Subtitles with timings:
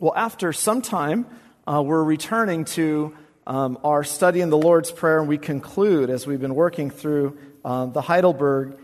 [0.00, 1.24] Well, after some time,
[1.68, 3.14] uh, we're returning to
[3.46, 7.38] um, our study in the Lord's Prayer, and we conclude, as we've been working through
[7.64, 8.76] uh, the Heidelberg,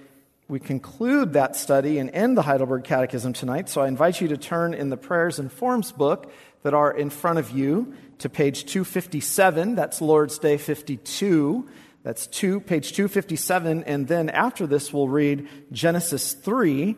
[0.47, 3.69] we conclude that study and end the Heidelberg Catechism tonight.
[3.69, 6.33] So I invite you to turn in the Prayers and Forms book
[6.63, 9.75] that are in front of you to page 257.
[9.75, 11.69] That's Lord's Day 52.
[12.05, 13.83] That's two, page 257.
[13.83, 16.95] And then after this, we'll read Genesis 3,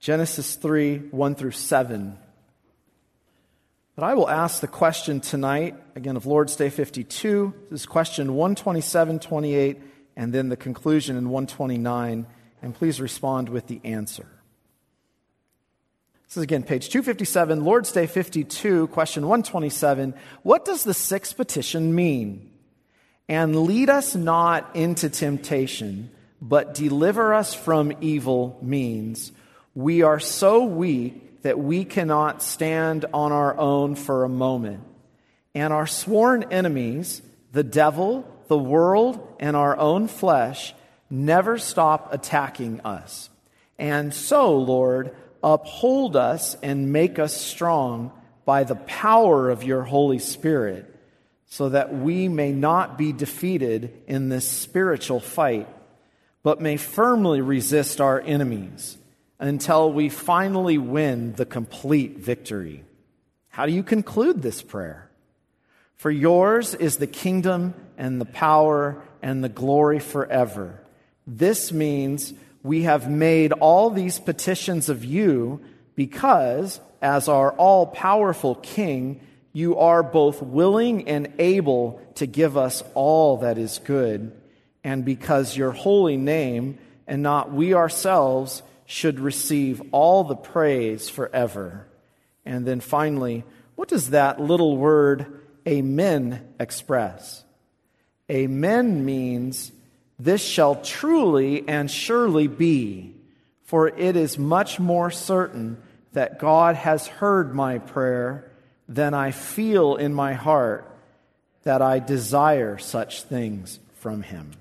[0.00, 2.18] Genesis 3, 1 through 7.
[3.96, 7.54] But I will ask the question tonight, again, of Lord's Day 52.
[7.70, 9.80] This is question 127, 28,
[10.16, 12.26] and then the conclusion in 129.
[12.60, 14.26] And please respond with the answer.
[16.26, 20.14] This is again page 257, Lord's Day 52, question 127.
[20.42, 22.50] What does the sixth petition mean?
[23.28, 26.10] And lead us not into temptation,
[26.42, 29.30] but deliver us from evil means.
[29.76, 34.80] We are so weak that we cannot stand on our own for a moment.
[35.54, 37.20] And our sworn enemies,
[37.52, 40.74] the devil, the world, and our own flesh,
[41.10, 43.28] never stop attacking us.
[43.78, 48.10] And so, Lord, uphold us and make us strong
[48.46, 50.90] by the power of your Holy Spirit,
[51.44, 55.68] so that we may not be defeated in this spiritual fight,
[56.42, 58.96] but may firmly resist our enemies
[59.48, 62.84] until we finally win the complete victory.
[63.50, 65.10] How do you conclude this prayer?
[65.96, 70.80] For yours is the kingdom and the power and the glory forever.
[71.26, 72.32] This means
[72.62, 75.60] we have made all these petitions of you
[75.94, 79.20] because, as our all powerful King,
[79.52, 84.32] you are both willing and able to give us all that is good,
[84.82, 91.86] and because your holy name, and not we ourselves, should receive all the praise forever.
[92.44, 93.44] And then finally,
[93.74, 97.44] what does that little word amen express?
[98.30, 99.72] Amen means
[100.18, 103.14] this shall truly and surely be,
[103.64, 105.82] for it is much more certain
[106.12, 108.50] that God has heard my prayer
[108.88, 110.90] than I feel in my heart
[111.64, 114.52] that I desire such things from him.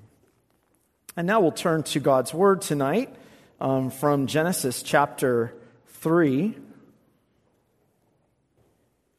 [1.16, 3.14] And now we'll turn to God's word tonight
[3.64, 5.56] um, from Genesis chapter
[5.88, 6.54] 3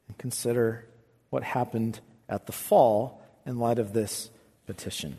[0.08, 0.84] and consider
[1.30, 4.30] what happened at the fall in light of this
[4.66, 5.16] petition.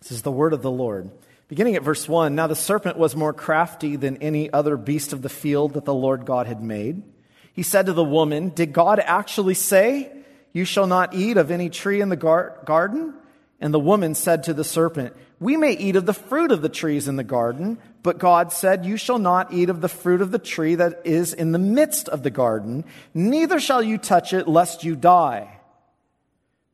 [0.00, 1.08] This is the word of the Lord.
[1.46, 5.22] Beginning at verse 1 Now the serpent was more crafty than any other beast of
[5.22, 7.04] the field that the Lord God had made.
[7.52, 10.10] He said to the woman, Did God actually say,
[10.52, 13.14] You shall not eat of any tree in the gar- garden?
[13.60, 16.68] And the woman said to the serpent, We may eat of the fruit of the
[16.68, 20.30] trees in the garden, but God said, You shall not eat of the fruit of
[20.30, 24.46] the tree that is in the midst of the garden, neither shall you touch it,
[24.46, 25.58] lest you die.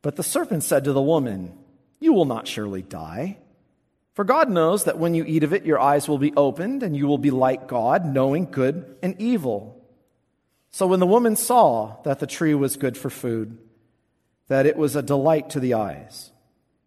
[0.03, 1.57] But the serpent said to the woman,
[1.99, 3.39] You will not surely die.
[4.13, 6.95] For God knows that when you eat of it, your eyes will be opened, and
[6.95, 9.83] you will be like God, knowing good and evil.
[10.69, 13.57] So when the woman saw that the tree was good for food,
[14.49, 16.31] that it was a delight to the eyes,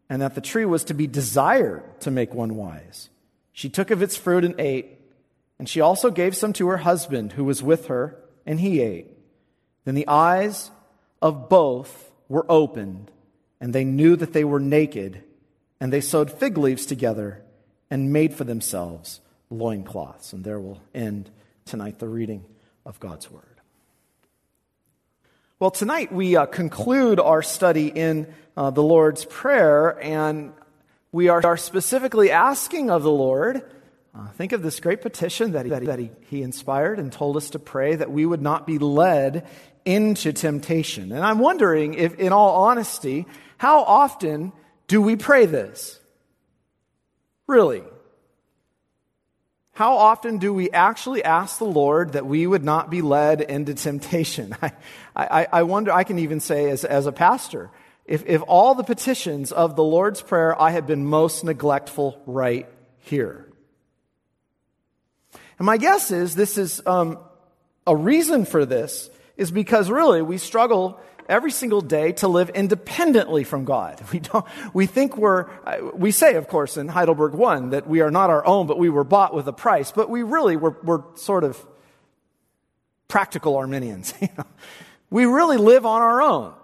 [0.09, 3.11] and that the tree was to be desired to make one wise.
[3.57, 4.99] She took of its fruit and ate,
[5.59, 9.07] and she also gave some to her husband who was with her, and he ate.
[9.87, 10.71] Then the eyes
[11.23, 13.11] of both were opened,
[13.59, 15.25] and they knew that they were naked,
[15.81, 17.43] and they sewed fig leaves together
[17.91, 20.35] and made for themselves loincloths.
[20.35, 21.31] And there will end
[21.65, 22.45] tonight the reading
[22.85, 23.63] of God's word.
[25.59, 30.53] Well, tonight we uh, conclude our study in uh, the Lord's Prayer, and
[31.17, 33.63] we are specifically asking of the Lord.
[34.15, 37.49] Uh, think of this great petition that, he, that he, he inspired and told us
[37.51, 39.49] to pray that we would not be led
[39.87, 41.13] into temptation.
[41.13, 43.25] And I'm wondering if, in all honesty,
[43.57, 44.53] how often
[44.89, 45.99] do we pray this?
[47.47, 47.83] Really?
[49.73, 53.73] How often do we actually ask the Lord that we would not be led into
[53.73, 54.55] temptation?
[54.63, 54.73] I,
[55.17, 57.71] I, I wonder, I can even say as, as a pastor,
[58.07, 62.69] if, if all the petitions of the Lord's Prayer, I have been most neglectful right
[62.99, 63.51] here.
[65.59, 67.19] And my guess is this is um,
[67.87, 73.43] a reason for this is because really we struggle every single day to live independently
[73.43, 74.01] from God.
[74.13, 75.47] We don't, we think we're,
[75.93, 78.89] we say, of course, in Heidelberg 1 that we are not our own, but we
[78.89, 81.65] were bought with a price, but we really, we're, we're sort of
[83.09, 84.15] practical Arminians.
[85.11, 86.55] we really live on our own.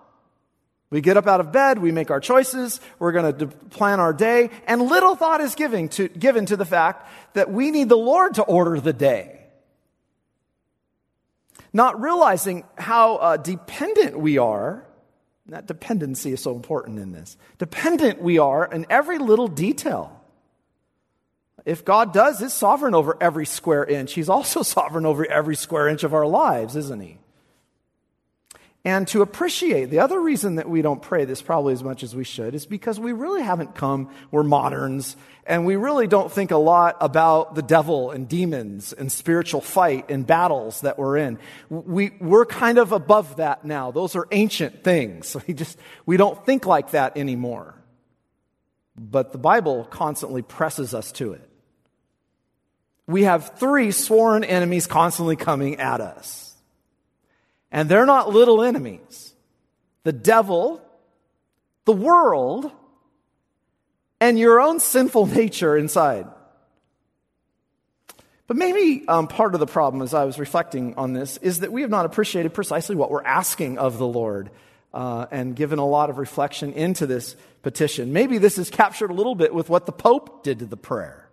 [0.93, 4.13] We get up out of bed, we make our choices, we're going to plan our
[4.13, 7.97] day, and little thought is given to, given to the fact that we need the
[7.97, 9.39] Lord to order the day.
[11.73, 14.85] not realizing how uh, dependent we are.
[15.47, 17.39] That dependency is so important in this.
[17.57, 20.21] Dependent we are in every little detail.
[21.65, 25.89] If God does, is sovereign over every square inch, He's also sovereign over every square
[25.89, 27.19] inch of our lives, isn't He?
[28.85, 32.17] And to appreciate, the other reason that we don't pray this probably as much as
[32.17, 36.51] we should is because we really haven't come, we're moderns, and we really don't think
[36.51, 41.39] a lot about the devil and demons and spiritual fight and battles that we're in.
[41.71, 43.93] We, we're kind of above that now.
[43.93, 45.37] Those are ancient things.
[45.47, 47.75] We just, we don't think like that anymore.
[48.97, 51.49] But the Bible constantly presses us to it.
[53.07, 56.52] We have three sworn enemies constantly coming at us.
[57.73, 59.35] And they're not little enemies.
[60.05, 60.81] The devil,
[61.87, 62.71] the world,
[64.21, 66.29] and your own sinful nature inside.
[68.47, 71.73] But maybe um, part of the problem, as I was reflecting on this, is that
[71.73, 74.51] we have not appreciated precisely what we're asking of the Lord
[74.93, 78.13] uh, and given a lot of reflection into this petition.
[78.13, 81.31] Maybe this is captured a little bit with what the Pope did to the prayer.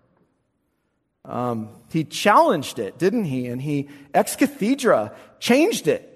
[1.26, 3.48] Um, he challenged it, didn't he?
[3.48, 6.09] And he, ex cathedra, changed it.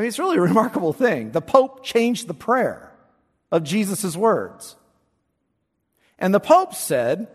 [0.00, 1.32] I mean, it's really a remarkable thing.
[1.32, 2.90] The Pope changed the prayer
[3.52, 4.74] of Jesus' words.
[6.18, 7.28] And the Pope said,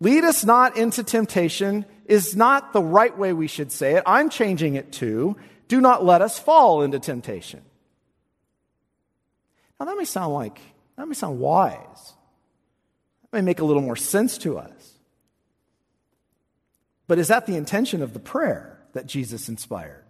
[0.00, 4.02] Lead us not into temptation is not the right way we should say it.
[4.06, 5.36] I'm changing it to,
[5.68, 7.62] Do not let us fall into temptation.
[9.78, 10.60] Now, that may sound like,
[10.96, 12.14] that may sound wise.
[13.22, 14.94] That may make a little more sense to us.
[17.06, 20.02] But is that the intention of the prayer that Jesus inspired?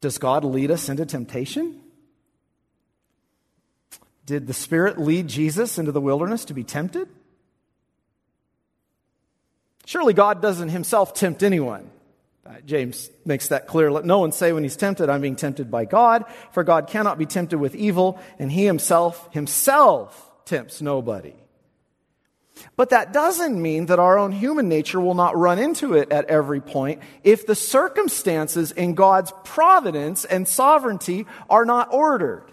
[0.00, 1.80] Does God lead us into temptation?
[4.24, 7.08] Did the Spirit lead Jesus into the wilderness to be tempted?
[9.84, 11.88] Surely God doesn't himself tempt anyone.
[12.44, 13.90] Uh, James makes that clear.
[13.90, 17.18] Let no one say when he's tempted, I'm being tempted by God, for God cannot
[17.18, 21.34] be tempted with evil, and he himself, himself tempts nobody.
[22.76, 26.26] But that doesn't mean that our own human nature will not run into it at
[26.26, 32.50] every point if the circumstances in God's providence and sovereignty are not ordered.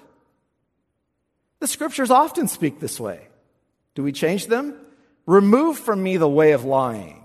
[1.60, 3.28] The scriptures often speak this way.
[3.96, 4.76] Do we change them?
[5.26, 7.24] Remove from me the way of lying.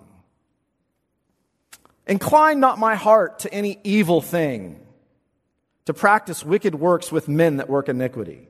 [2.06, 4.80] Incline not my heart to any evil thing,
[5.84, 8.48] to practice wicked works with men that work iniquity.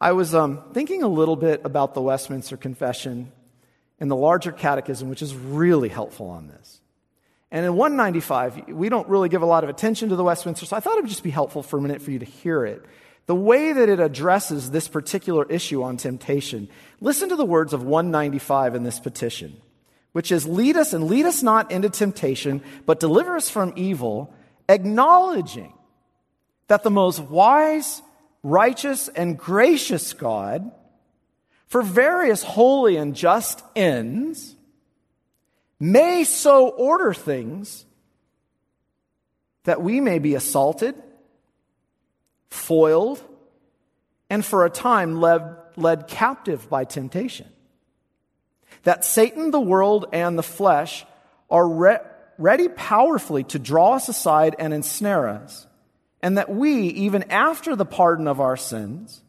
[0.00, 3.32] I was um, thinking a little bit about the Westminster Confession
[3.98, 6.80] and the larger catechism, which is really helpful on this.
[7.50, 10.76] And in 195, we don't really give a lot of attention to the Westminster, so
[10.76, 12.84] I thought it would just be helpful for a minute for you to hear it.
[13.26, 16.68] The way that it addresses this particular issue on temptation,
[17.00, 19.56] listen to the words of 195 in this petition,
[20.12, 24.32] which is Lead us and lead us not into temptation, but deliver us from evil,
[24.68, 25.72] acknowledging
[26.68, 28.02] that the most wise
[28.48, 30.70] righteous, and gracious God,
[31.66, 34.56] for various holy and just ends,
[35.78, 37.84] may so order things
[39.64, 40.94] that we may be assaulted,
[42.50, 43.22] foiled,
[44.30, 47.46] and for a time led, led captive by temptation.
[48.84, 51.04] That Satan, the world, and the flesh
[51.50, 51.98] are re-
[52.38, 55.67] ready powerfully to draw us aside and ensnare us
[56.22, 59.22] and that we, even after the pardon of our sins,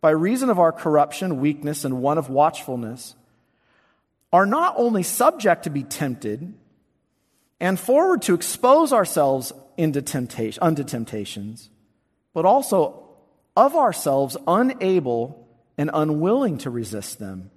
[0.00, 3.14] by reason of our corruption, weakness, and want of watchfulness,
[4.32, 6.54] are not only subject to be tempted
[7.58, 11.70] and forward to expose ourselves into temptation, unto temptations,
[12.34, 13.08] but also
[13.56, 15.48] of ourselves unable
[15.78, 17.50] and unwilling to resist them,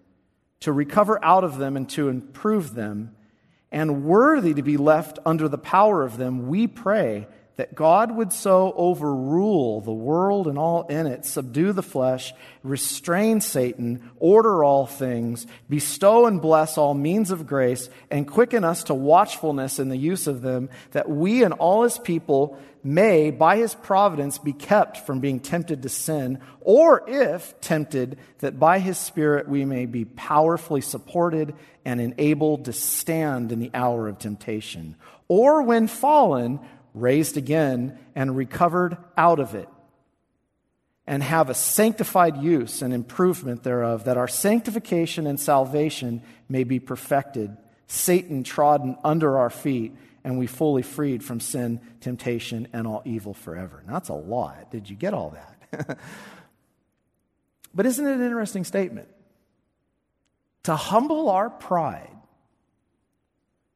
[0.62, 3.16] to recover out of them and to improve them,
[3.72, 7.28] and worthy to be left under the power of them, we pray
[7.60, 13.42] that God would so overrule the world and all in it, subdue the flesh, restrain
[13.42, 18.94] Satan, order all things, bestow and bless all means of grace, and quicken us to
[18.94, 23.76] watchfulness in the use of them, that we and all his people may, by his
[23.76, 29.50] providence, be kept from being tempted to sin, or if tempted, that by his Spirit
[29.50, 34.96] we may be powerfully supported and enabled to stand in the hour of temptation.
[35.28, 36.62] Or when fallen,
[36.94, 39.70] raised again, and recovered out of it,
[41.08, 46.80] and have a sanctified use and improvement thereof, that our sanctification and salvation may be
[46.80, 47.56] perfected,
[47.88, 53.34] Satan trodden under our feet, and we fully freed from sin, temptation, and all evil
[53.34, 53.84] forever.
[53.88, 54.70] Now, that's a lot.
[54.72, 55.32] Did you get all
[55.72, 55.98] that?
[57.74, 59.08] but isn't it an interesting statement?
[60.64, 62.10] To humble our pride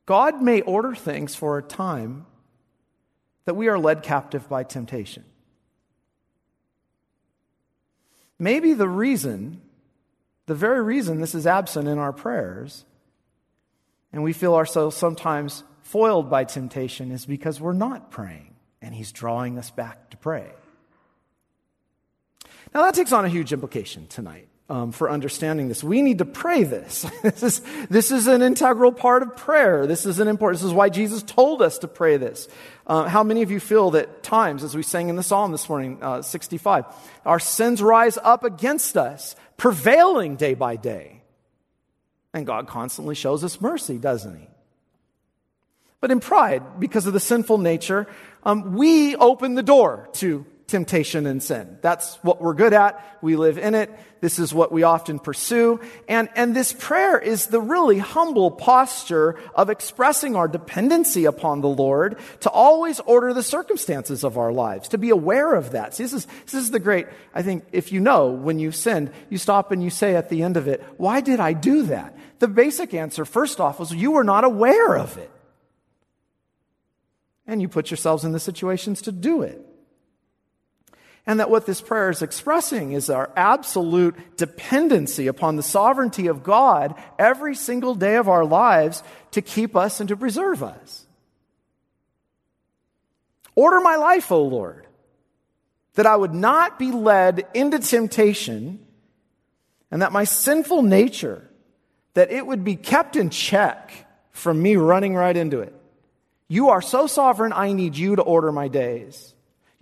[0.05, 2.25] God may order things for a time
[3.45, 5.23] that we are led captive by temptation.
[8.39, 9.61] Maybe the reason,
[10.47, 12.85] the very reason this is absent in our prayers,
[14.11, 19.11] and we feel ourselves sometimes foiled by temptation, is because we're not praying, and He's
[19.11, 20.51] drawing us back to pray.
[22.73, 25.83] Now, that takes on a huge implication tonight um, for understanding this.
[25.83, 27.05] We need to pray this.
[27.23, 29.85] this, is, this is an integral part of prayer.
[29.85, 32.47] This is an important, this is why Jesus told us to pray this.
[32.87, 35.67] Uh, how many of you feel that times, as we sang in the psalm this
[35.67, 36.85] morning, uh, 65,
[37.25, 41.21] our sins rise up against us, prevailing day by day?
[42.33, 44.47] And God constantly shows us mercy, doesn't He?
[46.01, 48.07] But in pride, because of the sinful nature,
[48.43, 51.77] um, we open the door to temptation and sin.
[51.83, 52.99] That's what we're good at.
[53.21, 53.91] We live in it.
[54.21, 55.79] This is what we often pursue.
[56.07, 61.69] And, and this prayer is the really humble posture of expressing our dependency upon the
[61.69, 65.93] Lord to always order the circumstances of our lives, to be aware of that.
[65.93, 69.11] See, this is, this is the great, I think, if you know when you've sinned,
[69.29, 72.17] you stop and you say at the end of it, why did I do that?
[72.39, 75.29] The basic answer, first off, was you were not aware of it.
[77.45, 79.63] And you put yourselves in the situations to do it.
[81.25, 86.43] And that what this prayer is expressing is our absolute dependency upon the sovereignty of
[86.43, 91.05] God every single day of our lives to keep us and to preserve us.
[93.55, 94.85] Order my life, O Lord,
[95.93, 98.85] that I would not be led into temptation
[99.91, 101.47] and that my sinful nature,
[102.15, 103.93] that it would be kept in check
[104.31, 105.73] from me running right into it.
[106.47, 109.33] You are so sovereign, I need you to order my days.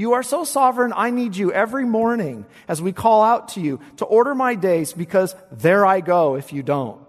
[0.02, 3.80] You are so sovereign, I need you every morning as we call out to you
[3.98, 7.00] to order my days because there I go if you don't.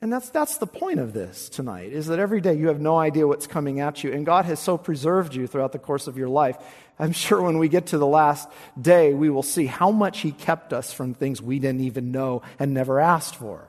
[0.00, 2.98] And that's, that's the point of this tonight, is that every day you have no
[2.98, 4.12] idea what's coming at you.
[4.12, 6.56] And God has so preserved you throughout the course of your life.
[6.98, 8.48] I'm sure when we get to the last
[8.80, 12.42] day, we will see how much He kept us from things we didn't even know
[12.58, 13.68] and never asked for.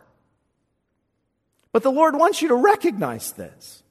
[1.74, 3.84] But the Lord wants you to recognize this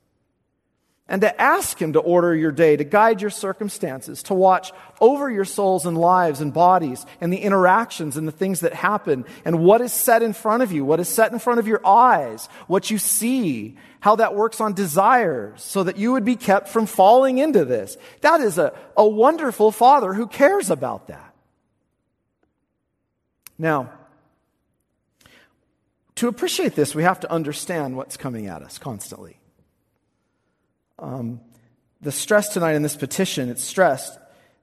[1.11, 5.29] and to ask Him to order your day, to guide your circumstances, to watch over
[5.29, 9.59] your souls and lives and bodies and the interactions and the things that happen and
[9.59, 12.49] what is set in front of you, what is set in front of your eyes,
[12.69, 16.87] what you see, how that works on desires so that you would be kept from
[16.87, 17.97] falling into this.
[18.21, 21.35] That is a, a wonderful Father who cares about that.
[23.59, 23.93] Now,
[26.15, 29.40] to appreciate this, we have to understand what's coming at us constantly.
[31.01, 31.41] Um,
[32.01, 34.19] the stress tonight in this petition, it's stressed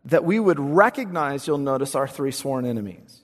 [0.06, 3.24] that we would recognize, you'll notice, our three sworn enemies.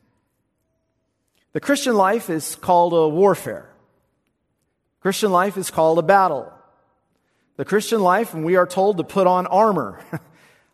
[1.54, 3.70] The Christian life is called a warfare.
[5.00, 6.52] Christian life is called a battle.
[7.58, 10.04] The Christian life, and we are told to put on armor.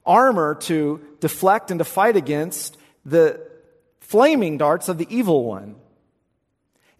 [0.05, 3.45] armor to deflect and to fight against the
[3.99, 5.75] flaming darts of the evil one.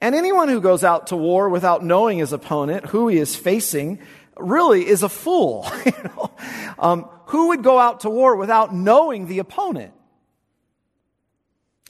[0.01, 3.99] And anyone who goes out to war without knowing his opponent, who he is facing,
[4.39, 5.67] really is a fool.
[5.85, 6.31] you know?
[6.79, 9.93] um, who would go out to war without knowing the opponent?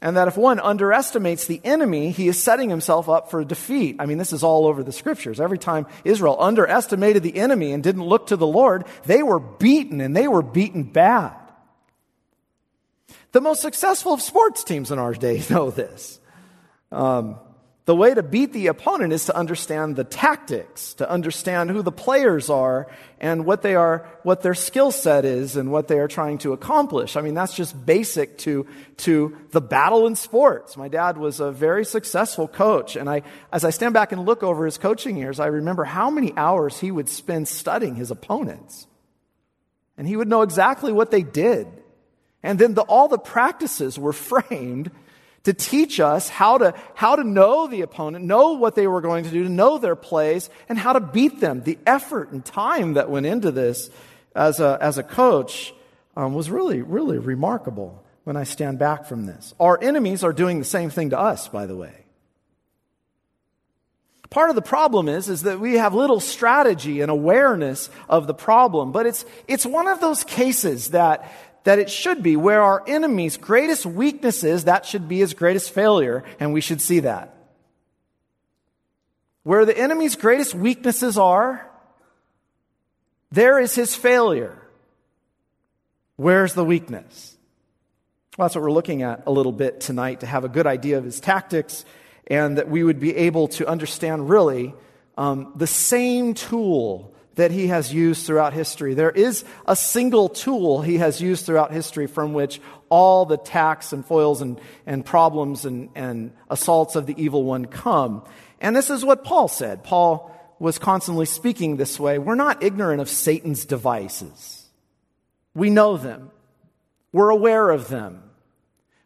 [0.01, 3.97] And that if one underestimates the enemy, he is setting himself up for defeat.
[3.99, 5.41] I mean, this is all over the scriptures.
[5.41, 9.99] Every time Israel underestimated the enemy and didn't look to the Lord, they were beaten
[9.99, 11.35] and they were beaten bad.
[13.33, 16.19] The most successful of sports teams in our day know this.
[16.91, 17.37] Um,
[17.89, 21.91] the way to beat the opponent is to understand the tactics, to understand who the
[21.91, 22.85] players are
[23.19, 26.53] and what they are, what their skill set is and what they are trying to
[26.53, 27.15] accomplish.
[27.15, 28.67] I mean, that's just basic to,
[28.97, 30.77] to the battle in sports.
[30.77, 32.95] My dad was a very successful coach.
[32.95, 36.11] And I, as I stand back and look over his coaching years, I remember how
[36.11, 38.85] many hours he would spend studying his opponents.
[39.97, 41.65] And he would know exactly what they did.
[42.43, 44.91] And then the, all the practices were framed
[45.43, 49.23] to teach us how to, how to know the opponent, know what they were going
[49.23, 51.63] to do, to know their plays, and how to beat them.
[51.63, 53.89] The effort and time that went into this
[54.35, 55.73] as a, as a coach
[56.15, 59.53] um, was really, really remarkable when I stand back from this.
[59.59, 61.93] Our enemies are doing the same thing to us, by the way.
[64.29, 68.35] Part of the problem is, is that we have little strategy and awareness of the
[68.35, 71.31] problem, but it's, it's one of those cases that,
[71.69, 75.69] that it should be where our enemy's greatest weakness is, that should be his greatest
[75.69, 77.35] failure, and we should see that.
[79.43, 81.69] Where the enemy's greatest weaknesses are,
[83.31, 84.57] there is his failure.
[86.15, 87.37] Where's the weakness?
[88.35, 90.97] Well, that's what we're looking at a little bit tonight to have a good idea
[90.97, 91.85] of his tactics
[92.25, 94.73] and that we would be able to understand really
[95.19, 98.93] um, the same tool that he has used throughout history.
[98.93, 103.93] There is a single tool he has used throughout history from which all the attacks
[103.93, 108.23] and foils and, and problems and, and assaults of the evil one come.
[108.59, 109.85] And this is what Paul said.
[109.85, 112.19] Paul was constantly speaking this way.
[112.19, 114.65] We're not ignorant of Satan's devices.
[115.53, 116.31] We know them.
[117.13, 118.21] We're aware of them.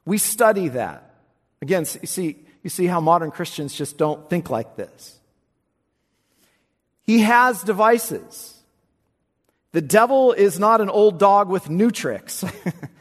[0.05, 1.13] We study that.
[1.61, 5.19] Again, see, you see how modern Christians just don't think like this.
[7.03, 8.53] He has devices.
[9.71, 12.45] The devil is not an old dog with new tricks.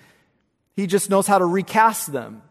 [0.76, 2.42] he just knows how to recast them.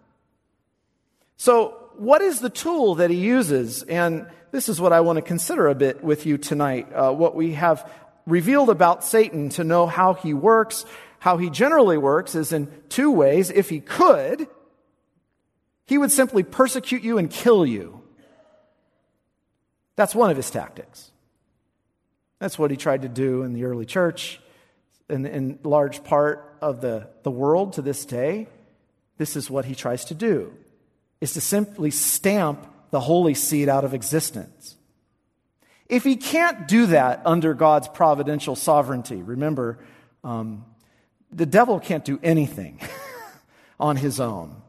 [1.37, 3.83] So, what is the tool that he uses?
[3.83, 6.91] And this is what I want to consider a bit with you tonight.
[6.93, 7.89] Uh, what we have
[8.25, 10.85] revealed about Satan to know how he works,
[11.19, 13.49] how he generally works, is in two ways.
[13.49, 14.47] If he could,
[15.85, 18.01] he would simply persecute you and kill you.
[19.95, 21.10] That's one of his tactics.
[22.41, 24.41] That's what he tried to do in the early church,
[25.07, 28.47] and in large part of the, the world to this day.
[29.19, 30.51] This is what he tries to do,
[31.21, 34.75] is to simply stamp the holy seed out of existence.
[35.87, 39.77] If he can't do that under God's providential sovereignty, remember,
[40.23, 40.65] um,
[41.31, 42.79] the devil can't do anything
[43.79, 44.59] on his own.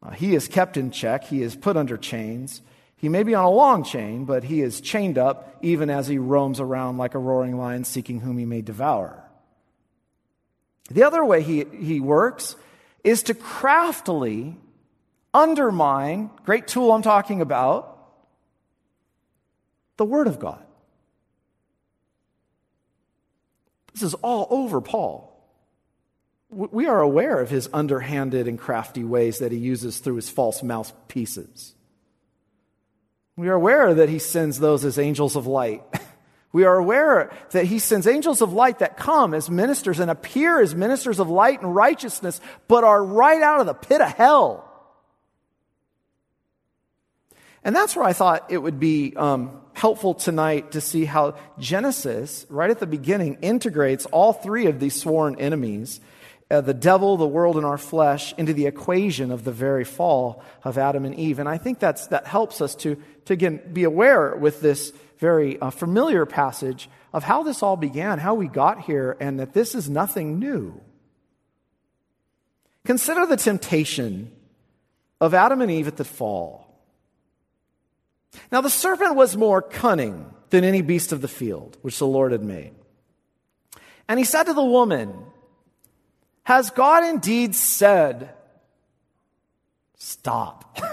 [0.00, 2.62] Uh, he is kept in check, he is put under chains.
[2.96, 6.18] He may be on a long chain, but he is chained up even as he
[6.18, 9.22] roams around like a roaring lion seeking whom he may devour.
[10.90, 12.56] The other way he, he works
[13.02, 14.56] is to craftily
[15.32, 17.90] undermine, great tool I'm talking about,
[19.96, 20.64] the Word of God.
[23.92, 25.30] This is all over Paul.
[26.50, 30.62] We are aware of his underhanded and crafty ways that he uses through his false
[30.62, 31.73] mouthpieces.
[33.36, 35.82] We are aware that he sends those as angels of light.
[36.54, 40.60] We are aware that he sends angels of light that come as ministers and appear
[40.60, 44.64] as ministers of light and righteousness, but are right out of the pit of hell.
[47.64, 52.46] And that's where I thought it would be um, helpful tonight to see how Genesis,
[52.48, 55.98] right at the beginning, integrates all three of these sworn enemies
[56.54, 60.42] uh, the devil, the world, and our flesh into the equation of the very fall
[60.62, 61.38] of Adam and Eve.
[61.38, 65.58] And I think that's, that helps us to, to again be aware with this very
[65.58, 69.74] uh, familiar passage of how this all began, how we got here, and that this
[69.74, 70.80] is nothing new.
[72.84, 74.30] Consider the temptation
[75.20, 76.66] of Adam and Eve at the fall.
[78.50, 82.32] Now, the serpent was more cunning than any beast of the field which the Lord
[82.32, 82.72] had made.
[84.08, 85.14] And he said to the woman,
[86.44, 88.30] has God indeed said,
[89.96, 90.78] Stop?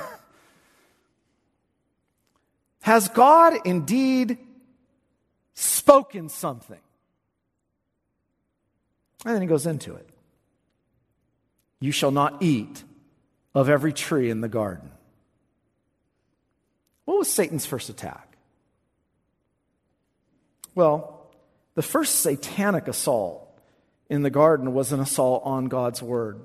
[2.81, 4.37] Has God indeed
[5.53, 6.79] spoken something?
[9.23, 10.09] And then he goes into it.
[11.79, 12.83] You shall not eat
[13.53, 14.89] of every tree in the garden.
[17.05, 18.37] What was Satan's first attack?
[20.73, 21.27] Well,
[21.75, 23.50] the first satanic assault
[24.12, 26.41] in the garden was an assault on God's word.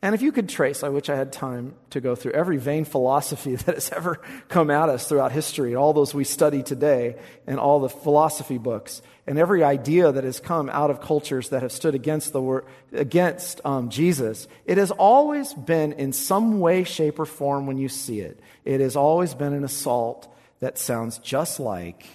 [0.00, 2.86] And if you could trace, I wish I had time to go through every vain
[2.86, 4.16] philosophy that has ever
[4.48, 9.02] come at us throughout history, all those we study today, and all the philosophy books,
[9.26, 12.64] and every idea that has come out of cultures that have stood against the word,
[12.94, 17.90] against um, Jesus, it has always been in some way, shape, or form when you
[17.90, 18.40] see it.
[18.64, 22.06] It has always been an assault that sounds just like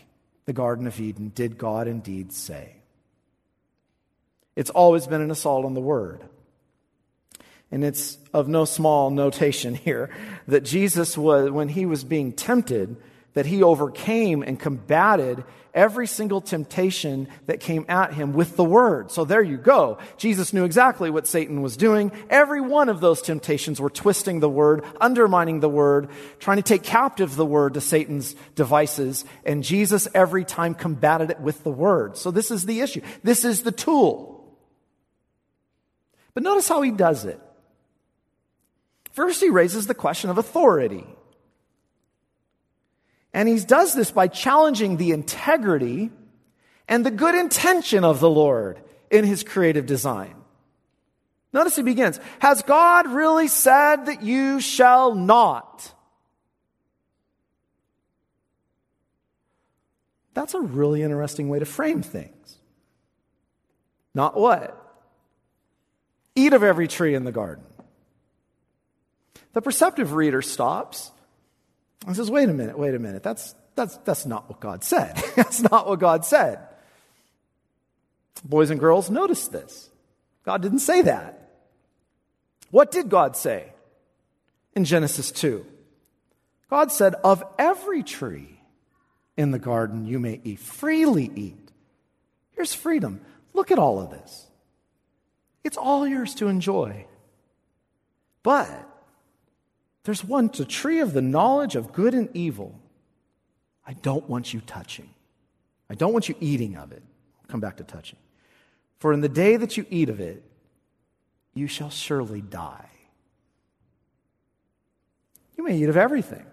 [0.45, 1.31] the Garden of Eden.
[1.35, 2.77] Did God indeed say?
[4.55, 6.23] It's always been an assault on the word.
[7.71, 10.09] And it's of no small notation here
[10.47, 12.95] that Jesus was, when he was being tempted,
[13.33, 19.09] that he overcame and combated every single temptation that came at him with the word.
[19.09, 19.97] So there you go.
[20.17, 22.11] Jesus knew exactly what Satan was doing.
[22.29, 26.83] Every one of those temptations were twisting the word, undermining the word, trying to take
[26.83, 29.25] captive the word to Satan's devices.
[29.45, 32.17] And Jesus every time combated it with the word.
[32.17, 33.01] So this is the issue.
[33.23, 34.32] This is the tool.
[36.33, 37.39] But notice how he does it.
[39.11, 41.05] First, he raises the question of authority.
[43.33, 46.11] And he does this by challenging the integrity
[46.87, 50.35] and the good intention of the Lord in his creative design.
[51.51, 55.93] Notice he begins Has God really said that you shall not?
[60.33, 62.57] That's a really interesting way to frame things.
[64.15, 64.82] Not what?
[66.35, 67.63] Eat of every tree in the garden.
[69.53, 71.11] The perceptive reader stops
[72.05, 73.23] and says, wait a minute, wait a minute.
[73.23, 75.15] That's, that's, that's not what God said.
[75.35, 76.59] that's not what God said.
[78.43, 79.89] Boys and girls, notice this.
[80.43, 81.51] God didn't say that.
[82.71, 83.71] What did God say
[84.75, 85.65] in Genesis 2?
[86.69, 88.59] God said, Of every tree
[89.37, 91.71] in the garden you may eat, freely eat.
[92.53, 93.21] Here's freedom.
[93.53, 94.47] Look at all of this.
[95.63, 97.05] It's all yours to enjoy.
[98.43, 98.89] But
[100.03, 102.79] there's one, the tree of the knowledge of good and evil.
[103.87, 105.09] I don't want you touching.
[105.89, 107.03] I don't want you eating of it.
[107.47, 108.19] Come back to touching.
[108.99, 110.43] For in the day that you eat of it,
[111.53, 112.89] you shall surely die.
[115.57, 116.45] You may eat of everything,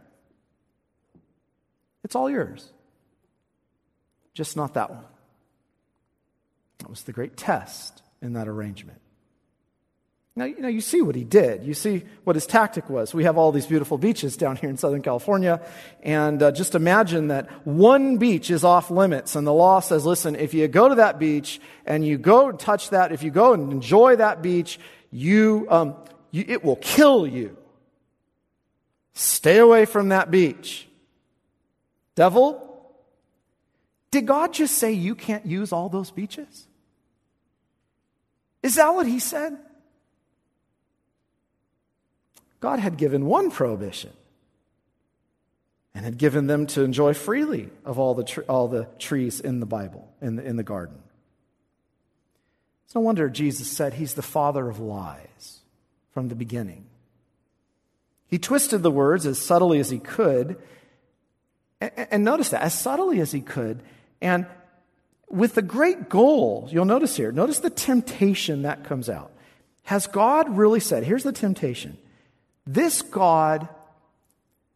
[2.04, 2.70] it's all yours.
[4.34, 5.04] Just not that one.
[6.78, 9.00] That was the great test in that arrangement.
[10.36, 11.64] Now, you know, you see what he did.
[11.64, 13.12] You see what his tactic was.
[13.12, 15.60] We have all these beautiful beaches down here in Southern California.
[16.02, 19.34] And uh, just imagine that one beach is off limits.
[19.34, 22.90] And the law says, listen, if you go to that beach and you go touch
[22.90, 24.78] that, if you go and enjoy that beach,
[25.10, 25.96] you, um,
[26.30, 27.56] you, it will kill you.
[29.12, 30.88] Stay away from that beach.
[32.14, 32.94] Devil,
[34.12, 36.68] did God just say you can't use all those beaches?
[38.62, 39.56] Is that what he said?
[42.60, 44.12] God had given one prohibition
[45.94, 49.66] and had given them to enjoy freely of all the, all the trees in the
[49.66, 50.98] Bible, in the, in the garden.
[52.84, 55.60] It's no wonder Jesus said he's the father of lies
[56.12, 56.86] from the beginning.
[58.28, 60.56] He twisted the words as subtly as he could.
[61.80, 63.82] And, and notice that, as subtly as he could.
[64.20, 64.46] And
[65.30, 69.30] with the great goal, you'll notice here, notice the temptation that comes out.
[69.84, 71.96] Has God really said, here's the temptation
[72.66, 73.68] this God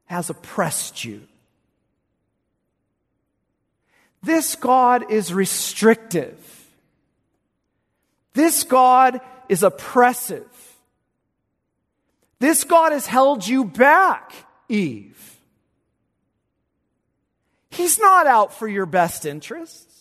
[0.07, 1.23] has oppressed you.
[4.23, 6.39] This God is restrictive.
[8.33, 10.47] This God is oppressive.
[12.39, 14.33] This God has held you back,
[14.69, 15.39] Eve.
[17.71, 19.94] He's not out for your best interests.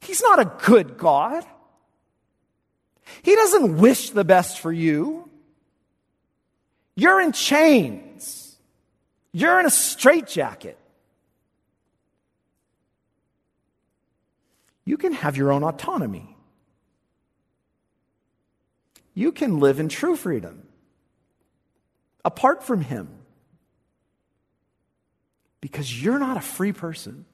[0.00, 1.44] He's not a good God.
[3.22, 5.28] He doesn't wish the best for you.
[6.94, 8.56] You're in chains.
[9.32, 10.78] You're in a straitjacket.
[14.84, 16.36] You can have your own autonomy.
[19.14, 20.66] You can live in true freedom
[22.24, 23.08] apart from Him
[25.60, 27.24] because you're not a free person.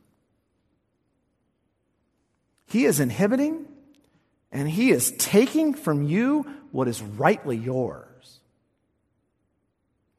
[2.72, 3.66] He is inhibiting
[4.50, 8.40] and He is taking from you what is rightly yours.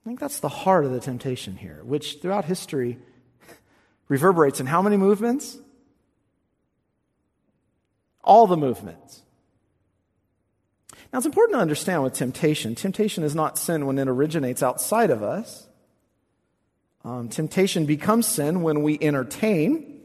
[0.05, 2.99] I think that's the heart of the temptation here, which throughout history
[4.07, 5.57] reverberates in how many movements?
[8.23, 9.23] All the movements.
[11.11, 15.09] Now, it's important to understand with temptation temptation is not sin when it originates outside
[15.09, 15.67] of us.
[17.03, 20.01] Um, temptation becomes sin when we entertain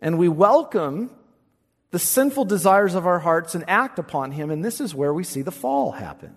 [0.00, 1.10] and we welcome
[1.92, 5.22] the sinful desires of our hearts and act upon him, and this is where we
[5.22, 6.34] see the fall happen.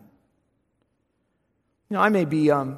[1.90, 2.78] You know, I may be, um,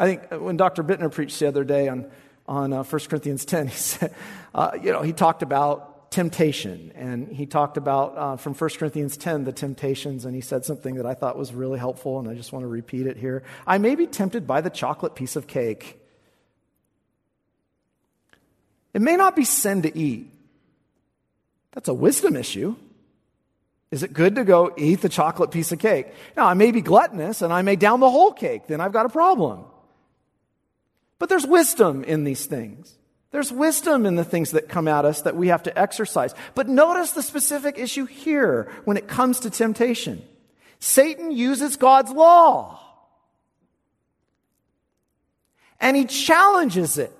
[0.00, 0.82] I think when Dr.
[0.82, 2.10] Bittner preached the other day on,
[2.46, 4.14] on uh, 1 Corinthians 10, he said,
[4.54, 9.18] uh, you know, he talked about temptation and he talked about uh, from 1 Corinthians
[9.18, 12.34] 10 the temptations and he said something that I thought was really helpful and I
[12.34, 13.42] just want to repeat it here.
[13.66, 16.00] I may be tempted by the chocolate piece of cake.
[18.94, 20.32] It may not be sin to eat.
[21.76, 22.74] That's a wisdom issue.
[23.90, 26.06] Is it good to go eat the chocolate piece of cake?
[26.34, 29.04] Now, I may be gluttonous and I may down the whole cake, then I've got
[29.04, 29.62] a problem.
[31.18, 32.94] But there's wisdom in these things.
[33.30, 36.34] There's wisdom in the things that come at us that we have to exercise.
[36.54, 40.22] But notice the specific issue here when it comes to temptation.
[40.80, 42.80] Satan uses God's law.
[45.78, 47.12] And he challenges it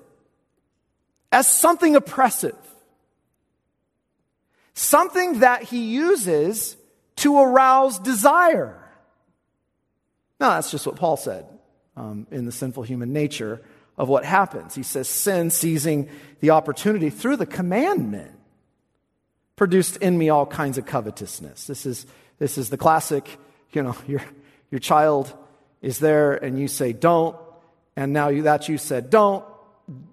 [1.31, 2.57] as something oppressive
[4.77, 6.77] something that he uses
[7.17, 8.79] to arouse desire.
[10.39, 11.47] Now, that's just what Paul said
[11.95, 13.61] um, in the sinful human nature
[13.97, 14.75] of what happens.
[14.75, 16.09] He says, Sin, seizing
[16.41, 18.31] the opportunity through the commandment,
[19.55, 21.65] produced in me all kinds of covetousness.
[21.65, 22.05] This is,
[22.37, 23.39] this is the classic,
[23.71, 24.21] you know, your,
[24.69, 25.33] your child
[25.81, 27.35] is there and you say, don't,
[27.95, 29.43] and now you, that you said, don't,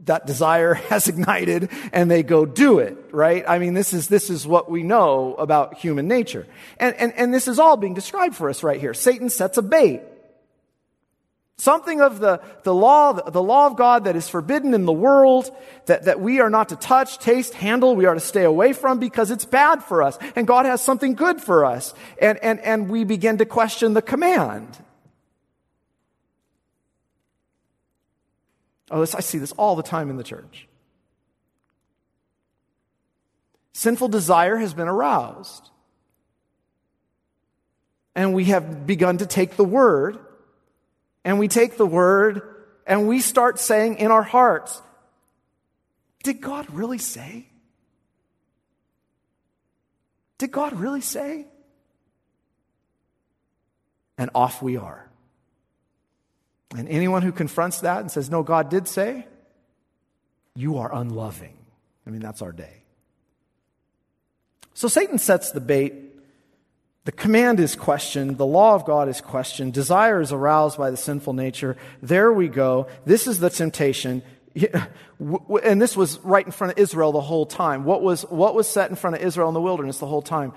[0.05, 3.45] that desire has ignited and they go do it, right?
[3.47, 6.47] I mean, this is, this is what we know about human nature.
[6.79, 8.95] And, and, and this is all being described for us right here.
[8.95, 10.03] Satan sets a bait.
[11.57, 15.55] Something of the, the law, the law of God that is forbidden in the world,
[15.87, 18.99] that, that we are not to touch, taste, handle, we are to stay away from
[18.99, 20.19] because it's bad for us.
[20.35, 21.95] And God has something good for us.
[22.21, 24.67] And, and, and we begin to question the command.
[28.91, 30.69] Oh, this, I see this all the time in the church.
[33.73, 35.71] Sinful desire has been aroused.
[38.15, 40.19] And we have begun to take the word
[41.25, 42.43] and we take the word
[42.87, 44.81] and we start saying in our hearts,
[46.23, 47.47] Did God really say?
[50.39, 51.47] Did God really say?
[54.17, 55.04] And off we are.
[56.77, 59.27] And anyone who confronts that and says, No, God did say,
[60.57, 61.57] you are unloving.
[62.07, 62.83] I mean, that's our day.
[64.75, 66.05] So Satan sets the bait
[67.05, 68.39] the command is questioned.
[68.39, 69.75] The law of God is questioned.
[69.75, 71.77] Desire is aroused by the sinful nature.
[72.01, 72.87] There we go.
[73.05, 74.23] This is the temptation.
[75.63, 77.85] And this was right in front of Israel the whole time.
[77.85, 80.53] What was, what was set in front of Israel in the wilderness the whole time?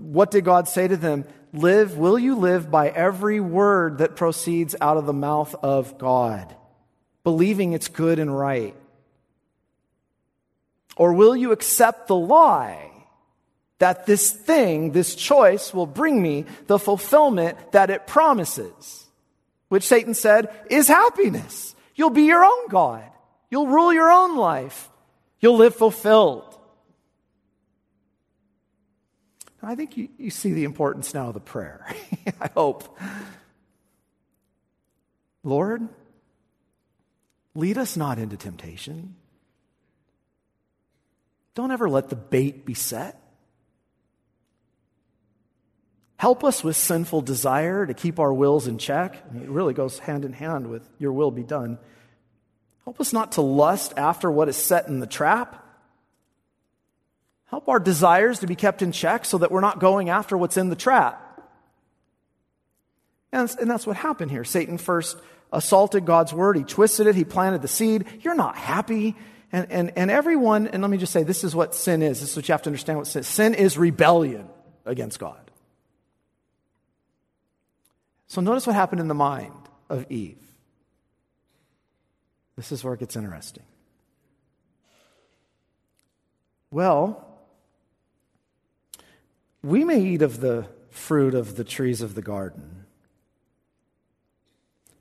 [0.00, 1.24] What did God say to them?
[1.52, 6.54] Live, will you live by every word that proceeds out of the mouth of God,
[7.24, 8.74] believing it's good and right?
[10.96, 12.90] Or will you accept the lie?
[13.80, 19.06] that this thing, this choice will bring me the fulfillment that it promises,
[19.68, 21.74] which Satan said is happiness.
[21.96, 23.04] You'll be your own God.
[23.50, 24.88] You'll rule your own life.
[25.40, 26.49] You'll live fulfilled.
[29.62, 31.86] I think you, you see the importance now of the prayer.
[32.40, 32.98] I hope.
[35.42, 35.88] Lord,
[37.54, 39.16] lead us not into temptation.
[41.54, 43.20] Don't ever let the bait be set.
[46.16, 49.24] Help us with sinful desire to keep our wills in check.
[49.28, 51.78] I mean, it really goes hand in hand with your will be done.
[52.84, 55.59] Help us not to lust after what is set in the trap.
[57.50, 60.56] Help our desires to be kept in check so that we're not going after what's
[60.56, 61.42] in the trap.
[63.32, 64.44] And, and that's what happened here.
[64.44, 65.18] Satan first
[65.52, 66.56] assaulted God's word.
[66.56, 67.16] He twisted it.
[67.16, 68.06] He planted the seed.
[68.20, 69.16] You're not happy.
[69.50, 72.20] And, and, and everyone, and let me just say, this is what sin is.
[72.20, 73.26] This is what you have to understand what sin is.
[73.26, 74.48] Sin is rebellion
[74.86, 75.50] against God.
[78.28, 79.52] So notice what happened in the mind
[79.88, 80.38] of Eve.
[82.54, 83.64] This is where it gets interesting.
[86.70, 87.26] Well,
[89.62, 92.84] we may eat of the fruit of the trees of the garden.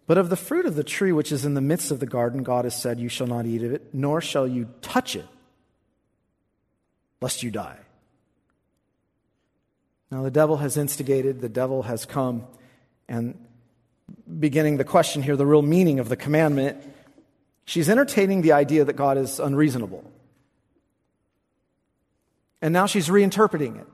[0.08, 2.42] But of the fruit of the tree which is in the midst of the garden,
[2.44, 5.28] God has said, You shall not eat of it, nor shall you touch it,
[7.22, 7.78] lest you die.
[10.12, 12.48] Now, the devil has instigated, the devil has come
[13.08, 13.38] and
[14.40, 16.78] beginning the question here, the real meaning of the commandment,
[17.66, 20.04] she's entertaining the idea that God is unreasonable.
[22.62, 23.88] And now she's reinterpreting it.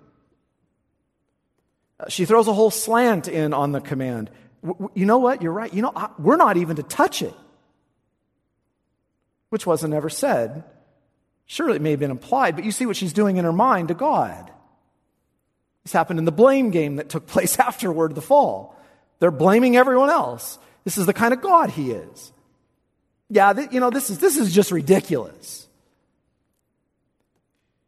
[2.10, 4.30] She throws a whole slant in on the command.
[4.94, 5.42] You know what?
[5.42, 5.74] You're right.
[5.74, 7.34] You know, we're not even to touch it,
[9.50, 10.64] which wasn't ever said.
[11.46, 13.90] Surely it may have been implied, but you see what she's doing in her mind
[13.90, 14.52] to God.
[15.84, 18.76] This happened in the blame game that took place afterward, the fall.
[19.20, 20.60] They're blaming everyone else.
[20.84, 22.34] This is the kind of God he is.
[23.30, 25.65] Yeah, th- you know, this is, this is just ridiculous.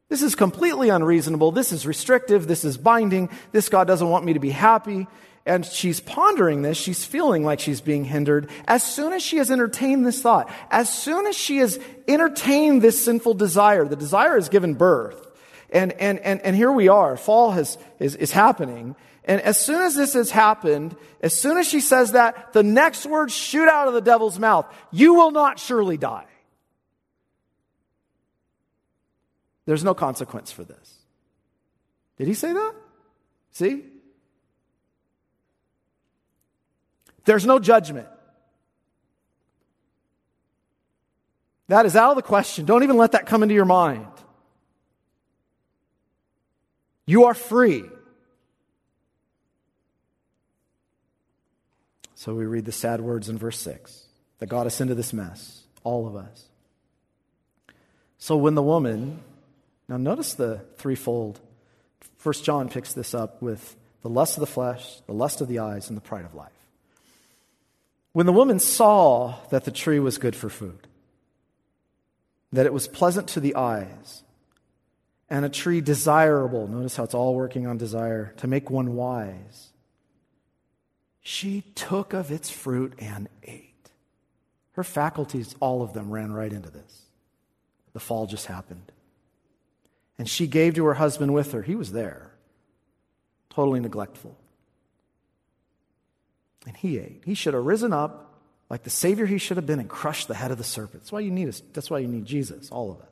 [0.09, 1.51] This is completely unreasonable.
[1.51, 2.47] This is restrictive.
[2.47, 3.29] This is binding.
[3.51, 5.07] This God doesn't want me to be happy.
[5.45, 6.77] And she's pondering this.
[6.77, 8.49] She's feeling like she's being hindered.
[8.67, 13.03] As soon as she has entertained this thought, as soon as she has entertained this
[13.03, 15.25] sinful desire, the desire has given birth.
[15.69, 17.17] And, and, and, and here we are.
[17.17, 18.95] Fall has, is, is happening.
[19.25, 23.05] And as soon as this has happened, as soon as she says that, the next
[23.05, 26.25] words shoot out of the devil's mouth You will not surely die.
[29.67, 30.95] There's no consequence for this.
[32.17, 32.73] Did he say that?
[33.51, 33.83] See?
[37.25, 38.07] There's no judgment.
[41.67, 42.65] That is out of the question.
[42.65, 44.07] Don't even let that come into your mind.
[47.05, 47.83] You are free.
[52.15, 54.05] So we read the sad words in verse 6
[54.39, 56.45] that got us into this mess, all of us.
[58.17, 59.19] So when the woman,
[59.87, 61.39] now notice the threefold.
[62.17, 65.59] First John picks this up with the lust of the flesh, the lust of the
[65.59, 66.51] eyes, and the pride of life.
[68.13, 70.87] When the woman saw that the tree was good for food,
[72.51, 74.23] that it was pleasant to the eyes,
[75.29, 79.69] and a tree desirable, notice how it's all working on desire, to make one wise
[81.29, 83.89] she took of its fruit and ate.
[84.71, 87.01] Her faculties, all of them, ran right into this.
[87.91, 88.93] The fall just happened.
[90.17, 91.61] And she gave to her husband with her.
[91.61, 92.31] He was there,
[93.49, 94.35] totally neglectful.
[96.65, 97.21] And he ate.
[97.25, 98.27] He should have risen up
[98.69, 101.03] like the Savior he should have been and crushed the head of the serpent.
[101.03, 101.61] That's why you need, us.
[101.73, 103.07] that's why you need Jesus, all of us.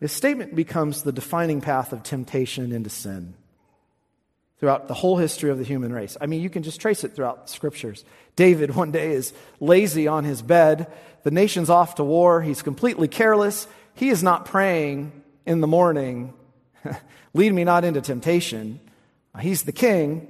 [0.00, 3.34] This statement becomes the defining path of temptation into sin
[4.58, 6.16] throughout the whole history of the human race.
[6.20, 8.04] I mean, you can just trace it throughout the scriptures.
[8.36, 10.92] David one day is lazy on his bed.
[11.22, 12.42] The nation's off to war.
[12.42, 13.66] He's completely careless.
[13.94, 15.12] He is not praying
[15.46, 16.34] in the morning,
[17.34, 18.80] lead me not into temptation.
[19.40, 20.28] He's the king.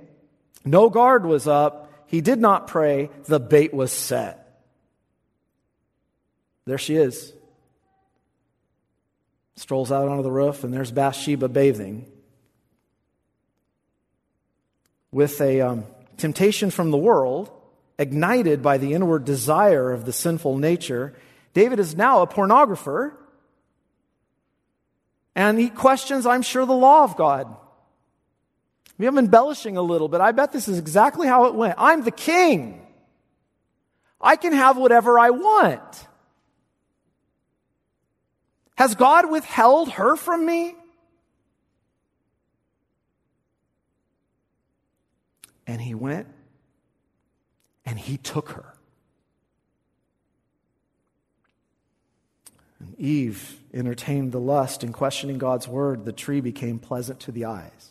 [0.65, 1.93] No guard was up.
[2.07, 3.11] He did not pray.
[3.25, 4.63] The bait was set.
[6.67, 7.33] There she is.
[9.57, 12.07] Strolls out onto the roof, and there's Bathsheba bathing
[15.13, 15.85] with a um,
[16.17, 17.51] temptation from the world,
[17.99, 21.15] ignited by the inward desire of the sinful nature,
[21.53, 23.13] David is now a pornographer.
[25.35, 27.55] And he questions, I'm sure, the law of God.
[28.99, 30.21] We I'm embellishing a little bit.
[30.21, 31.75] I bet this is exactly how it went.
[31.79, 32.87] I'm the king.
[34.21, 36.07] I can have whatever I want.
[38.77, 40.75] Has God withheld her from me?
[45.67, 46.29] And he went
[47.85, 48.75] and he took her.
[52.79, 56.05] And Eve entertained the lust in questioning God's word.
[56.05, 57.91] The tree became pleasant to the eyes.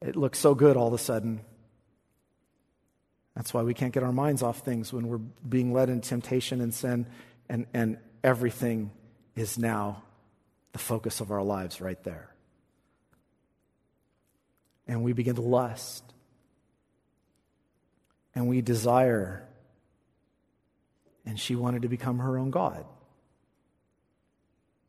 [0.00, 1.40] It looked so good all of a sudden.
[3.34, 6.60] That's why we can't get our minds off things when we're being led in temptation
[6.60, 7.06] and sin,
[7.48, 8.90] and, and everything
[9.34, 10.02] is now
[10.72, 12.30] the focus of our lives right there
[14.88, 16.04] and we begin to lust
[18.34, 19.42] and we desire.
[21.24, 22.84] And she wanted to become her own God.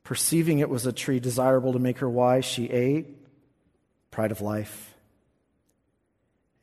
[0.07, 3.07] Perceiving it was a tree desirable to make her wise, she ate.
[4.09, 4.95] Pride of life.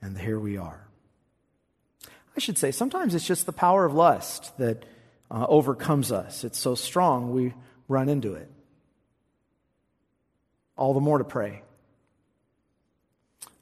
[0.01, 0.89] And here we are.
[2.35, 4.87] I should say, sometimes it's just the power of lust that
[5.31, 6.43] uh, overcomes us.
[6.43, 7.53] It's so strong, we
[7.87, 8.51] run into it.
[10.79, 11.61] All the more to pray.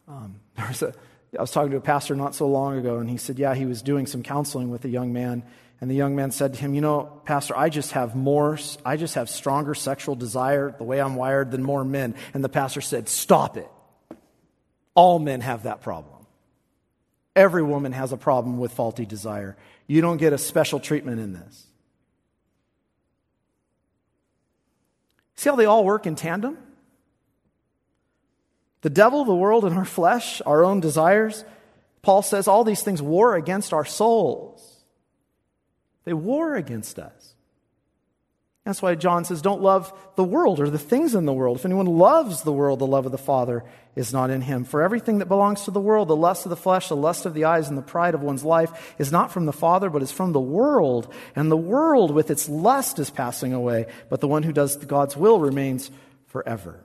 [0.07, 0.95] Um, there was a,
[1.37, 3.67] I was talking to a pastor not so long ago, and he said, Yeah, he
[3.67, 5.43] was doing some counseling with a young man.
[5.83, 8.97] And the young man said to him, You know, Pastor, I just have more, I
[8.97, 12.15] just have stronger sexual desire the way I'm wired than more men.
[12.33, 13.69] And the pastor said, Stop it.
[14.95, 16.25] All men have that problem.
[17.35, 19.57] Every woman has a problem with faulty desire.
[19.89, 21.67] You don't get a special treatment in this.
[25.35, 26.59] See how they all work in tandem?
[28.83, 31.45] The devil, the world, and our flesh, our own desires.
[32.03, 34.72] Paul says all these things war against our souls.
[36.05, 37.35] They war against us.
[38.65, 41.57] That's why John says, Don't love the world or the things in the world.
[41.59, 43.65] If anyone loves the world, the love of the Father
[43.97, 44.65] is not in him.
[44.65, 47.35] For everything that belongs to the world, the lust of the flesh, the lust of
[47.35, 50.13] the eyes, and the pride of one's life, is not from the Father, but is
[50.13, 51.13] from the world.
[51.35, 55.17] And the world with its lust is passing away, but the one who does God's
[55.17, 55.91] will remains
[56.29, 56.79] forever.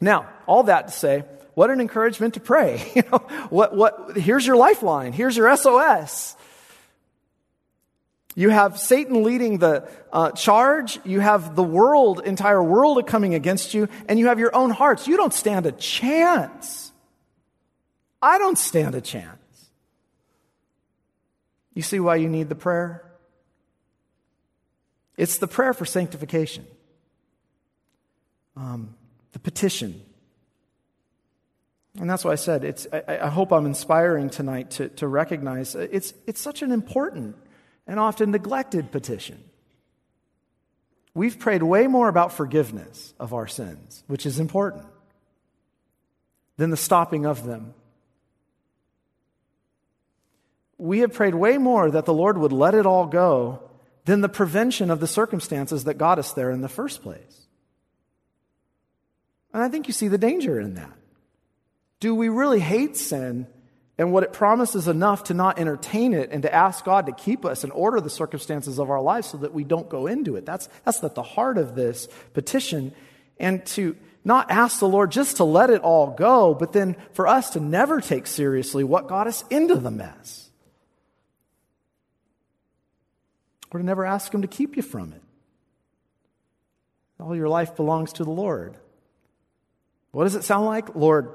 [0.00, 2.84] Now, all that to say, what an encouragement to pray.
[2.94, 5.12] You know, what, what, here's your lifeline.
[5.12, 6.36] Here's your SOS.
[8.38, 11.00] You have Satan leading the uh, charge.
[11.04, 15.08] You have the world, entire world coming against you, and you have your own hearts.
[15.08, 16.92] You don't stand a chance.
[18.22, 19.70] I don't stand a chance.
[21.74, 23.10] You see why you need the prayer?
[25.16, 26.64] It's the prayer for sanctification.
[28.56, 28.94] Um,
[29.32, 30.00] the petition.
[31.98, 35.74] And that's why I said, it's, I, I, hope I'm inspiring tonight to, to recognize
[35.74, 37.34] it's, it's such an important
[37.88, 39.42] and often neglected petition.
[41.14, 44.84] We've prayed way more about forgiveness of our sins, which is important,
[46.58, 47.74] than the stopping of them.
[50.76, 53.62] We have prayed way more that the Lord would let it all go
[54.04, 57.46] than the prevention of the circumstances that got us there in the first place.
[59.52, 60.96] And I think you see the danger in that.
[62.00, 63.48] Do we really hate sin
[63.98, 67.44] and what it promises enough to not entertain it and to ask God to keep
[67.44, 70.46] us and order the circumstances of our lives so that we don't go into it?
[70.46, 72.94] That's, that's at the heart of this petition.
[73.40, 77.26] And to not ask the Lord just to let it all go, but then for
[77.26, 80.48] us to never take seriously what got us into the mess.
[83.72, 85.22] Or to never ask Him to keep you from it.
[87.20, 88.76] All your life belongs to the Lord.
[90.12, 90.94] What does it sound like?
[90.94, 91.32] Lord,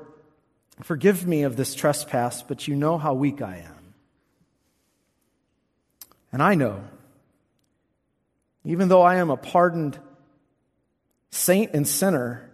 [0.81, 3.93] Forgive me of this trespass, but you know how weak I am.
[6.31, 6.83] And I know,
[8.65, 9.99] even though I am a pardoned
[11.29, 12.49] saint and sinner,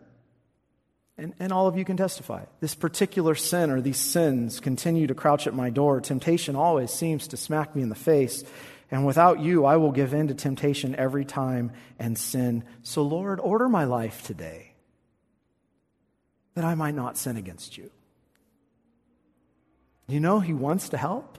[1.18, 5.16] and, and all of you can testify, this particular sin or these sins continue to
[5.16, 6.02] crouch at my door.
[6.02, 8.44] Temptation always seems to smack me in the face.
[8.92, 12.64] And without you, I will give in to temptation every time and sin.
[12.84, 14.74] So, Lord, order my life today
[16.56, 17.92] that I might not sin against you.
[20.10, 21.38] You know, He wants to help.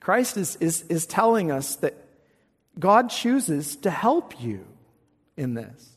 [0.00, 1.94] Christ is, is, is telling us that
[2.78, 4.66] God chooses to help you
[5.36, 5.88] in this.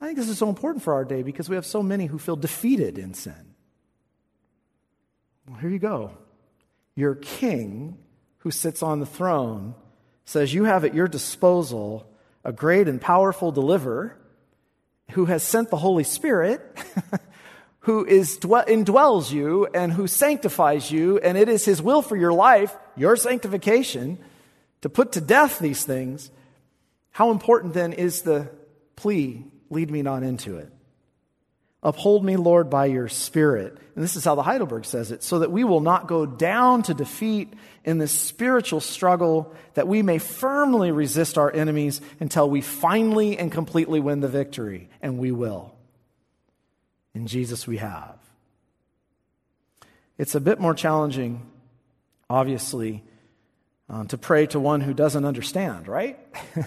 [0.00, 2.18] I think this is so important for our day because we have so many who
[2.18, 3.54] feel defeated in sin.
[5.48, 6.12] Well, here you go.
[6.94, 7.98] Your king
[8.38, 9.74] who sits on the throne
[10.24, 12.08] says you have at your disposal
[12.44, 14.16] a great and powerful deliverer
[15.12, 16.60] who has sent the Holy Spirit,
[17.86, 22.32] who is, indwells you and who sanctifies you, and it is his will for your
[22.32, 24.18] life, your sanctification,
[24.80, 26.32] to put to death these things.
[27.12, 28.50] How important then is the
[28.96, 30.72] plea, lead me not into it?
[31.80, 33.78] Uphold me, Lord, by your Spirit.
[33.94, 36.82] And this is how the Heidelberg says it so that we will not go down
[36.84, 42.62] to defeat in this spiritual struggle, that we may firmly resist our enemies until we
[42.62, 44.88] finally and completely win the victory.
[45.00, 45.75] And we will.
[47.16, 48.18] In Jesus, we have.
[50.18, 51.50] It's a bit more challenging,
[52.28, 53.02] obviously,
[53.88, 56.18] uh, to pray to one who doesn't understand, right?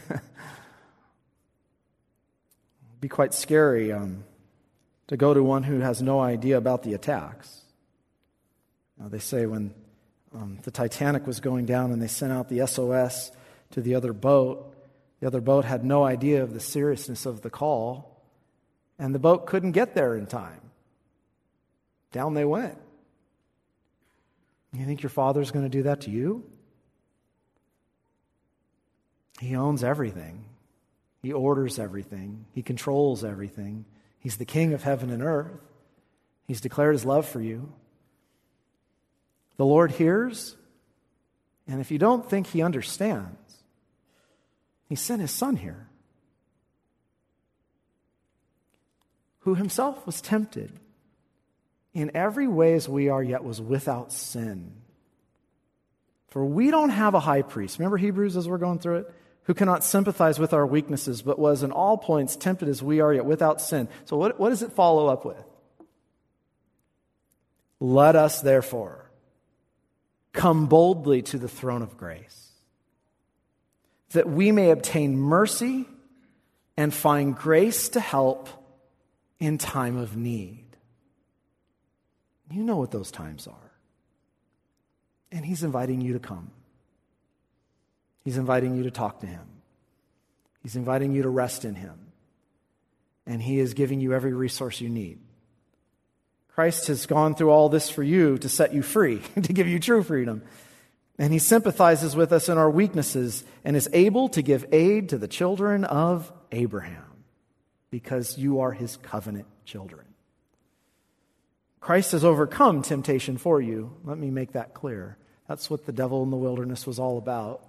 [2.99, 3.91] be quite scary.
[3.91, 4.23] Um,
[5.09, 7.61] to go to one who has no idea about the attacks.
[8.97, 9.75] Now, they say when
[10.33, 13.29] um, the Titanic was going down and they sent out the SOS
[13.69, 14.73] to the other boat,
[15.19, 18.08] the other boat had no idea of the seriousness of the call,
[18.99, 20.61] and the boat couldn't get there in time.
[22.11, 22.77] Down they went.
[24.73, 26.43] You think your father's going to do that to you?
[29.39, 30.45] He owns everything.
[31.23, 32.45] He orders everything.
[32.53, 33.85] He controls everything.
[34.19, 35.61] He's the king of heaven and earth.
[36.45, 37.73] He's declared his love for you.
[39.57, 40.55] The Lord hears,
[41.67, 43.63] and if you don't think he understands,
[44.87, 45.88] he sent his son here,
[49.49, 50.71] who himself was tempted
[51.93, 54.73] in every way as we are, yet was without sin.
[56.27, 57.79] For we don't have a high priest.
[57.79, 59.13] Remember Hebrews as we're going through it?
[59.49, 63.11] who cannot sympathize with our weaknesses, but was in all points tempted as we are,
[63.11, 63.87] yet without sin.
[64.05, 65.43] So, what, what does it follow up with?
[67.79, 69.09] Let us, therefore,
[70.33, 72.51] come boldly to the throne of grace,
[74.11, 75.87] that we may obtain mercy
[76.77, 78.49] and find grace to help
[79.39, 80.65] in time of need.
[82.51, 83.71] You know what those times are.
[85.31, 86.51] And He's inviting you to come.
[88.23, 89.47] He's inviting you to talk to Him.
[90.63, 92.11] He's inviting you to rest in Him.
[93.25, 95.19] And He is giving you every resource you need.
[96.49, 99.79] Christ has gone through all this for you to set you free, to give you
[99.79, 100.41] true freedom.
[101.17, 105.17] And He sympathizes with us in our weaknesses and is able to give aid to
[105.17, 107.08] the children of Abraham
[107.91, 110.05] because you are His covenant children.
[111.79, 113.95] Christ has overcome temptation for you.
[114.03, 115.17] Let me make that clear.
[115.47, 117.65] That's what the devil in the wilderness was all about.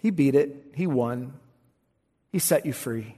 [0.00, 1.34] He beat it, he won,
[2.32, 3.16] he set you free.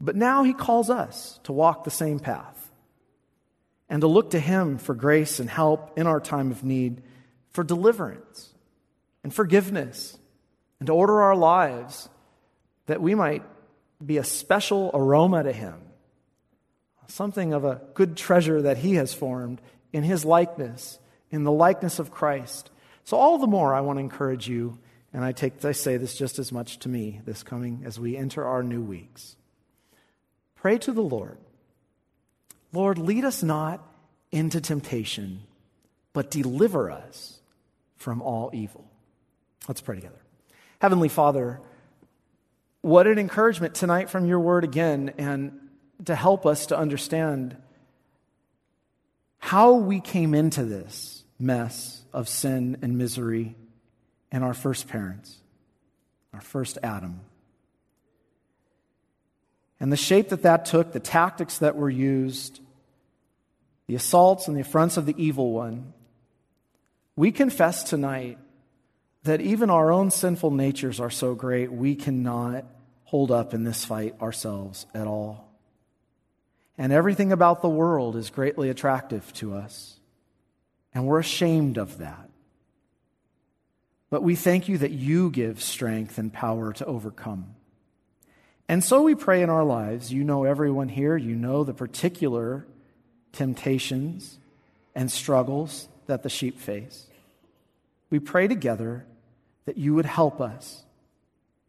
[0.00, 2.70] But now he calls us to walk the same path
[3.88, 7.02] and to look to him for grace and help in our time of need,
[7.50, 8.52] for deliverance
[9.22, 10.18] and forgiveness,
[10.80, 12.08] and to order our lives
[12.86, 13.42] that we might
[14.04, 15.80] be a special aroma to him,
[17.08, 19.60] something of a good treasure that he has formed
[19.92, 20.98] in his likeness,
[21.30, 22.70] in the likeness of Christ.
[23.04, 24.78] So, all the more, I want to encourage you
[25.14, 28.16] and I, take, I say this just as much to me this coming as we
[28.16, 29.36] enter our new weeks.
[30.56, 31.38] Pray to the Lord.
[32.72, 33.80] Lord, lead us not
[34.32, 35.42] into temptation,
[36.12, 37.38] but deliver us
[37.96, 38.90] from all evil.
[39.68, 40.20] Let's pray together.
[40.80, 41.60] Heavenly Father,
[42.84, 45.58] what an encouragement tonight from your word again, and
[46.04, 47.56] to help us to understand
[49.38, 53.56] how we came into this mess of sin and misery
[54.30, 55.38] and our first parents,
[56.34, 57.20] our first Adam.
[59.80, 62.60] And the shape that that took, the tactics that were used,
[63.86, 65.94] the assaults and the affronts of the evil one,
[67.16, 68.36] we confess tonight
[69.24, 72.64] that even our own sinful natures are so great we cannot
[73.04, 75.50] hold up in this fight ourselves at all.
[76.76, 79.96] and everything about the world is greatly attractive to us,
[80.92, 82.28] and we're ashamed of that.
[84.10, 87.54] But we thank you that you give strength and power to overcome.
[88.68, 90.12] And so we pray in our lives.
[90.12, 92.66] You know everyone here, you know the particular
[93.32, 94.38] temptations
[94.96, 97.06] and struggles that the sheep face.
[98.10, 99.04] We pray together
[99.66, 100.82] that you would help us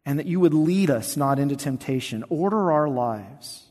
[0.06, 2.24] and that you would lead us not into temptation.
[2.30, 3.64] Order our lives.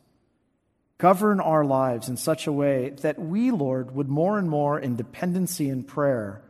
[0.98, 4.96] Govern our lives in such a way that we, Lord, would more and more in
[4.96, 6.42] dependency and prayer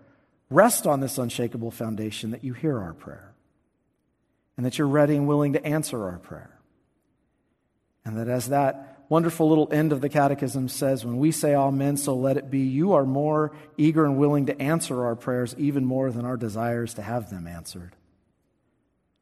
[0.50, 3.32] rest on this unshakable foundation that you hear our prayer
[4.56, 6.50] and that you're ready and willing to answer our prayer.
[8.04, 11.96] And that as that wonderful little end of the catechism says, when we say amen,
[11.96, 15.84] so let it be, you are more eager and willing to answer our prayers even
[15.84, 17.94] more than our desires to have them answered.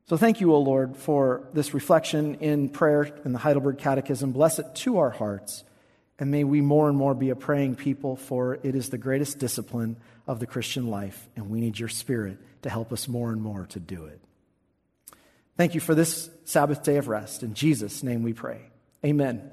[0.06, 4.32] So thank you, O Lord, for this reflection in prayer in the Heidelberg Catechism.
[4.32, 5.62] Bless it to our hearts.
[6.18, 9.38] And may we more and more be a praying people, for it is the greatest
[9.40, 13.42] discipline of the Christian life, and we need your Spirit to help us more and
[13.42, 14.20] more to do it.
[15.58, 17.42] Thank you for this Sabbath day of rest.
[17.42, 18.62] In Jesus' name we pray.
[19.04, 19.50] Amen.